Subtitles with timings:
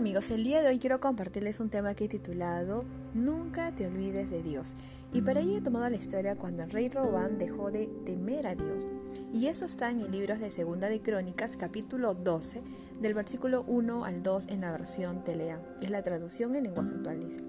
[0.00, 4.30] amigos, el día de hoy quiero compartirles un tema que he titulado Nunca te olvides
[4.30, 4.74] de Dios.
[5.12, 8.54] Y para ello he tomado la historia cuando el rey Robán dejó de temer a
[8.54, 8.88] Dios.
[9.34, 12.62] Y eso está en el libro de Segunda de Crónicas, capítulo 12,
[13.02, 15.60] del versículo 1 al 2 en la versión Telea.
[15.82, 17.44] Es la traducción en lenguaje actual, dice.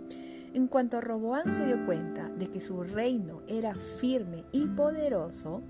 [0.54, 5.62] En cuanto Roboán se dio cuenta de que su reino era firme y poderoso,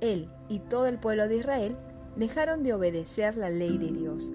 [0.00, 1.76] él y todo el pueblo de Israel
[2.14, 4.30] dejaron de obedecer la ley de Dios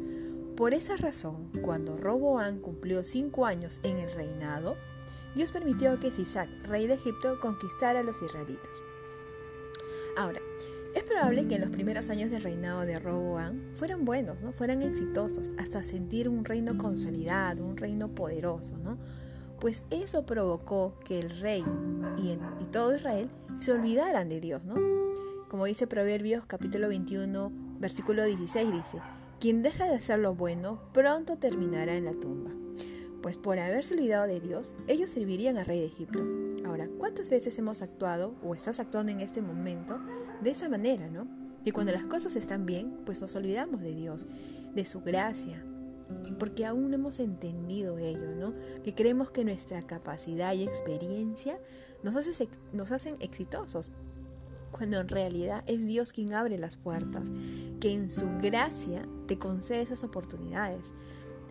[0.60, 4.76] por esa razón, cuando Roboán cumplió cinco años en el reinado,
[5.34, 8.84] Dios permitió que Sisac, rey de Egipto, conquistara a los israelitas.
[10.18, 10.42] Ahora,
[10.94, 14.52] es probable que en los primeros años del reinado de Roboán fueran buenos, ¿no?
[14.52, 18.98] fueran exitosos, hasta sentir un reino consolidado, un reino poderoso, ¿no?
[19.62, 21.64] Pues eso provocó que el rey
[22.18, 23.30] y, y todo Israel
[23.60, 24.76] se olvidaran de Dios, ¿no?
[25.48, 27.50] Como dice Proverbios capítulo 21,
[27.80, 29.02] versículo 16, dice,
[29.40, 32.52] quien deja de hacer lo bueno pronto terminará en la tumba.
[33.22, 36.24] Pues por haberse olvidado de Dios, ellos servirían al rey de Egipto.
[36.66, 40.00] Ahora, ¿cuántas veces hemos actuado o estás actuando en este momento
[40.42, 41.28] de esa manera, no?
[41.64, 44.28] Que cuando las cosas están bien, pues nos olvidamos de Dios,
[44.74, 45.66] de su gracia,
[46.38, 48.54] porque aún no hemos entendido ello, ¿no?
[48.84, 51.60] Que creemos que nuestra capacidad y experiencia
[52.04, 53.92] nos, hace, nos hacen exitosos,
[54.72, 57.32] cuando en realidad es Dios quien abre las puertas,
[57.80, 60.94] que en su gracia te concede esas oportunidades.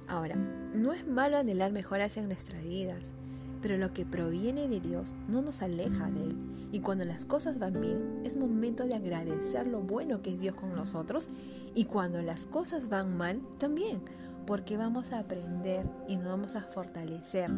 [0.08, 3.12] Ahora, no es malo anhelar mejoras en nuestras vidas,
[3.60, 6.36] pero lo que proviene de Dios no nos aleja de Él.
[6.72, 10.54] Y cuando las cosas van bien, es momento de agradecer lo bueno que es Dios
[10.54, 11.28] con nosotros.
[11.74, 14.02] Y cuando las cosas van mal, también,
[14.46, 17.50] porque vamos a aprender y nos vamos a fortalecer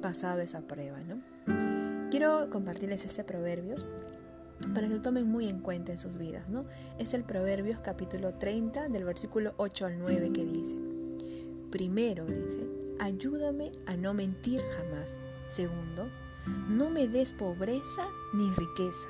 [0.00, 1.20] pasado esa prueba, ¿no?
[2.10, 3.76] Quiero compartirles este proverbio
[4.74, 6.64] para que lo tomen muy en cuenta en sus vidas, ¿no?
[6.98, 10.76] Es el Proverbios capítulo 30 del versículo 8 al 9 que dice,
[11.70, 15.18] primero dice, ayúdame a no mentir jamás.
[15.48, 16.08] Segundo,
[16.68, 19.08] no me des pobreza ni riqueza.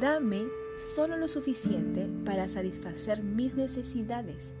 [0.00, 0.46] Dame
[0.76, 4.52] solo lo suficiente para satisfacer mis necesidades.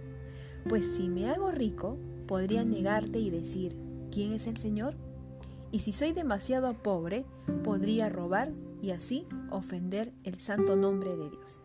[0.68, 3.76] Pues si me hago rico, podría negarte y decir,
[4.10, 4.94] ¿quién es el Señor?
[5.70, 7.26] Y si soy demasiado pobre,
[7.62, 8.52] podría robar
[8.82, 11.60] y así ofender el santo nombre de Dios.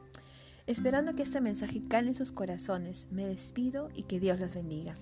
[0.65, 4.95] Esperando que este mensaje cale en sus corazones, me despido y que Dios los bendiga.